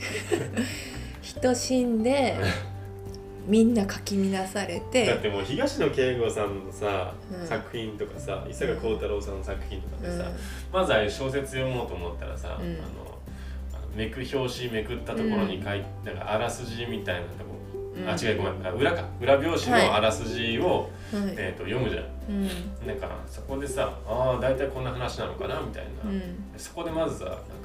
[1.38, 2.36] 人死んで
[3.46, 7.46] みんなかき乱されだっててもう東野圭吾さんのさ、うん。
[7.46, 10.02] 作品とかさ伊坂幸太郎さんの作品とかうん。
[10.02, 10.30] でさ、
[10.72, 12.74] まずああいう小説読もうと思ったらさ、うん。
[12.74, 13.18] あの
[13.94, 17.50] めく表紙めくったところに書いて、なんかあらすじみたいなとこ、
[17.96, 18.08] うん。
[18.08, 19.04] あ違うごめんあ裏か。
[19.20, 20.90] 裏表紙のあらすじを、はい。
[21.36, 22.04] えー、と読むじゃん。
[22.28, 22.86] うん。
[22.86, 26.22] なんかそこでさああ大体こんな話なのかなみたいな、うん。
[26.56, 27.59] そこでまずさなんかなん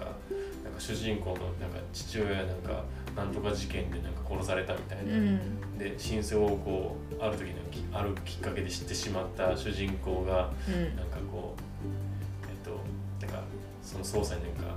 [0.76, 2.84] か主人公のなんか父親なんか
[3.16, 5.78] なんとか事件でなんか殺されたみたいな、うん。
[5.78, 10.96] で真相をこうある時のきあるきっかけで知ってしまった主人公がうん。
[10.96, 13.44] なんかこうえっとなんか
[13.82, 14.76] その捜査になんか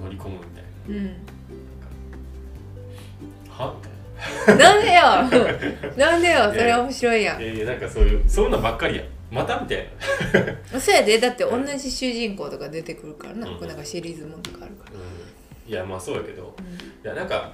[0.00, 0.70] 乗り込むみたいな。
[0.88, 1.04] うん。
[1.04, 1.14] なん
[3.50, 3.74] かは？
[3.76, 3.94] みたいな。
[4.56, 5.00] なんでよ！
[5.96, 6.52] なんでよ！
[6.52, 7.42] それ面白いやん。
[7.42, 9.02] えー、なんかそういうそういうのばっかりや。
[9.30, 9.88] またみたい
[10.72, 11.18] な、 そうやで。
[11.18, 13.66] だって同じ主人公とか出てくるからな、うん。
[13.66, 14.98] なんかシリーズもんとかあるから、うん、
[15.66, 16.54] いやまあそうやけど。
[16.58, 16.64] うん。
[16.64, 17.52] いやなんか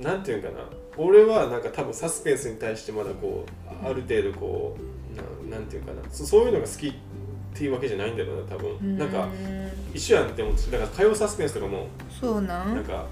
[0.00, 0.64] なんていうんかな。
[0.96, 3.44] 俺はなんか多分サスペンスに対してまだこ
[3.82, 4.76] うある程度こ
[5.12, 6.00] うななんていうかな。
[6.10, 6.92] そそういうのが好きっ
[7.52, 9.28] ていうわけじゃないんだろうな多分、なんか
[9.92, 11.86] 一緒やんって思ってだから火曜サスペンスとかも
[12.20, 12.74] そうなん？
[12.74, 13.06] なんか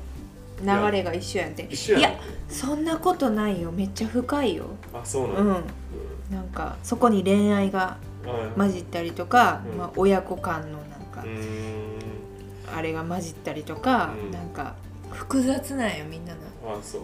[0.61, 1.67] 流れが一緒やんて。
[1.71, 2.13] 一緒いや
[2.49, 3.71] そんなことないよ。
[3.71, 4.67] めっちゃ深いよ。
[4.93, 5.49] あそうなうん。
[5.49, 5.61] の、
[6.31, 7.97] なんかそこに恋愛が
[8.57, 9.79] 混じったりとか、うん。
[9.79, 11.25] まあ、親子間のなんか
[12.75, 14.31] あれが混じったりとか、うん。
[14.31, 14.75] なんか
[15.11, 16.41] 複雑なんよみんなの。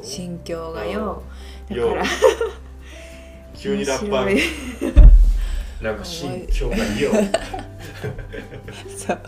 [0.03, 1.23] 心境がよ、
[1.69, 2.05] だよから
[3.55, 5.09] 急にラッパ面ー
[5.83, 7.11] なんか心境がよ、
[8.97, 9.21] そう。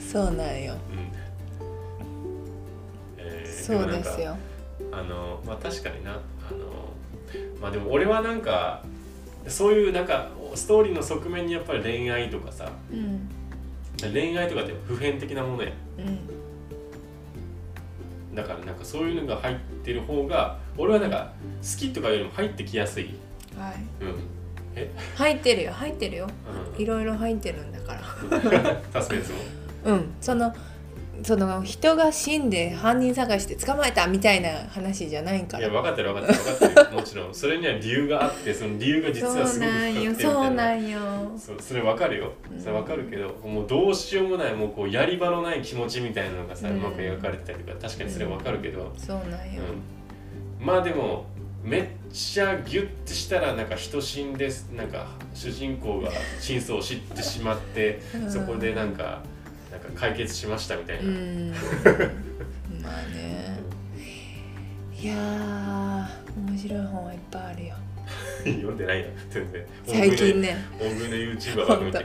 [0.00, 0.74] そうなんよ。
[0.74, 1.12] うん。
[3.18, 4.36] えーそうですよ。
[4.92, 6.12] あのまあ確かにな。
[6.12, 6.20] あの
[7.60, 8.82] まあでも俺はなんか
[9.48, 13.28] そういうなんかストーリーの側面にやっぱり恋愛とかさうん
[14.12, 16.18] 恋愛とかって普遍的なものやうん。
[18.34, 23.14] だからなんかそういうのが入ってる方が俺はなんか好きとかよりも入ってきやすい。
[23.58, 23.74] はい。
[24.04, 24.36] うん。
[25.16, 25.72] 入ってるよ。
[25.72, 26.28] 入ってるよ。
[26.76, 26.82] うん。
[26.82, 28.02] いろいろ入ってるんだから。
[28.92, 29.38] サスペンスも
[29.84, 30.14] うん。
[30.20, 30.54] その
[31.22, 36.38] その人が死んで犯人探して捕まえたみたいな話じゃないかいやら分かってる分かってる。
[36.38, 41.00] 分かってるもちろんそれには理由があってその理由が実はすごく深くてみたいそうななんよ。
[41.38, 42.32] そうそれ分かるよ。
[42.58, 49.62] それ分かるけど、もうどうしようもないもうこうやり場のない気持ちみたいなのがさ、ううんまく描かれてたりとか確かにそれ分かるけど、そうなんよ、
[50.60, 51.26] うん、まあでも
[51.62, 58.30] めっちゃギュッてしたらなんか人死んでなんか主人公が真相を知ってしまって、うん。
[58.30, 59.22] そこでなんか
[59.76, 61.52] なんか解決しましたみたいな、うん。
[62.82, 63.58] まあね。
[64.98, 67.74] いやー面白い本はいっぱいあるよ。
[68.44, 69.66] 読んでないな全然。
[69.86, 70.56] 最近ね。
[70.78, 71.98] 大食いの YouTuber ばっか見て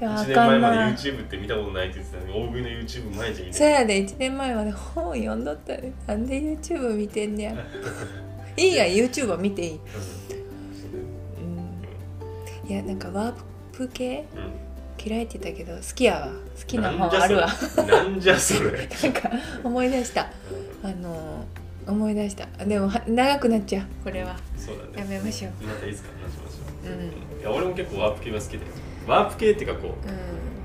[0.00, 7.54] いや1あ年前まで YouTube って見たことないって言ってたのに大食いの YouTube 毎日見てそやで1年前まで本読んどったでなんで YouTube 見てんねや。
[8.56, 9.80] いいや YouTube 見ていい、
[12.64, 13.34] うん、いやなんかワー
[13.72, 14.67] プ系うんうん
[15.02, 16.26] 嫌いって言ったけど好きやわ。
[16.26, 16.32] 好
[16.66, 17.48] きな本あるわ。
[17.86, 18.88] なんじゃそれ？
[19.02, 19.30] なんか
[19.64, 20.22] 思い出した。
[20.82, 21.44] あの
[21.86, 22.46] 思い出した。
[22.64, 24.36] でもは長くなっちゃうこれは。
[24.56, 24.90] そうだね。
[24.98, 25.52] やめましょう。
[25.64, 27.40] またいつか話しましょう、うん。
[27.40, 28.58] いや俺も結構ワープ系が好きで
[29.06, 29.94] ワープ系っていうかこうう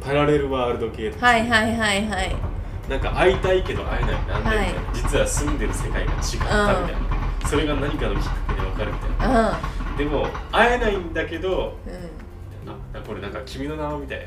[0.06, 2.36] パラレルワールド系はいはいはいはい。
[2.90, 4.74] なんか会いたいけど会えないなんでみたいな、はい。
[4.94, 7.02] 実は住んでる世界が違ったみたい
[7.42, 9.52] な、それが何かのきっかけで分かるみたいな。
[9.54, 9.60] あ
[9.98, 11.94] でも会えないんだけどうん
[12.68, 14.20] あこれなんか君の名はみたい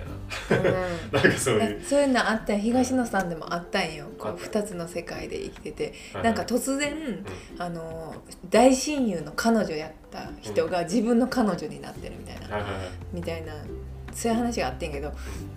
[0.51, 0.57] な。
[0.57, 0.65] うん。
[1.13, 1.81] なんかそういう。
[1.81, 4.07] えそういうのあったん東野さんでもあったんよ。
[4.19, 4.61] こうあった。
[4.61, 5.95] 2つの世界で生きてて。
[6.13, 6.95] はいなんか突然
[7.59, 8.15] あの
[8.49, 12.57] 大親友の彼女やった人が自分の彼女になってるみたいな。
[12.57, 12.81] はいはいはい。
[13.13, 13.53] みたいな
[14.13, 15.13] そういう話があってんけど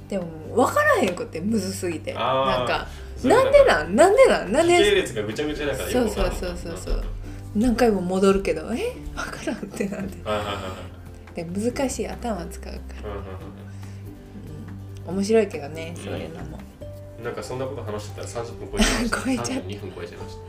[0.08, 2.14] でも分からへんくってむずすぎて。
[2.14, 2.88] なんか
[3.24, 3.96] なんでなん？
[3.96, 4.52] なんでなん？
[4.52, 7.04] なん時系で列がぐちゃぐちゃだからそうそうそうそうそう。
[7.56, 8.94] 何回も戻るけどえ？
[9.16, 10.18] 分からんってなんで
[11.36, 13.24] で難しい頭使うから、うんうん
[15.08, 16.60] うん、面白いけどねそういうのも、
[17.18, 17.24] うん。
[17.24, 19.18] なんかそんなこと話してたら30分超えちゃいました。
[19.26, 19.54] 超えちゃった。
[19.54, 20.42] 32分超えちゃいました。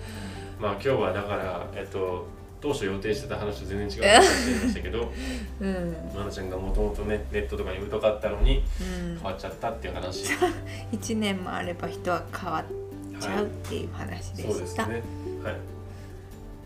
[0.61, 2.27] まあ今日はだからえっと
[2.61, 5.13] 当初予定してた話と全然違う話になりましたけど
[5.61, 5.97] うん。
[6.15, 9.15] まなちゃんがもともとねネットとかに疎かったのにうん。
[9.17, 10.25] 変わっちゃったっていう話。
[10.93, 15.03] 1年もあれば人は変わっちゃうっていう話でそうでした、すね。
[15.43, 15.55] はい。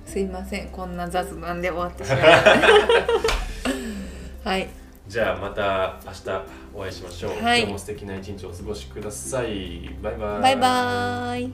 [0.07, 3.44] すいませんこんな雑談で終わってしまいました
[4.45, 4.69] はい。
[5.09, 6.43] じゃあまた明日
[6.75, 9.91] お会いしましょう、はい、今日も素敵な一日をお過ごしください。
[10.03, 10.43] バイバイ。
[10.43, 11.51] バイバイ。